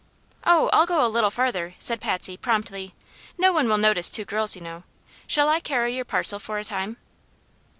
[0.45, 2.95] "Oh, I'll go a little farther," said Patsy, promptly.
[3.37, 4.81] "No one will notice two girls, you know.
[5.27, 6.97] Shall I carry your parcel for a time?"